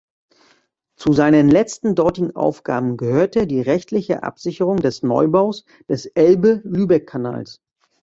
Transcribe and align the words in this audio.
Zu 0.95 1.13
seinen 1.13 1.47
letzten 1.47 1.93
dortigen 1.93 2.35
Aufgaben 2.35 2.97
gehörte 2.97 3.45
die 3.45 3.61
rechtliche 3.61 4.23
Absicherung 4.23 4.77
des 4.77 5.03
Neubaus 5.03 5.63
des 5.89 6.07
Elbe-Lübeck-Kanals. 6.07 7.61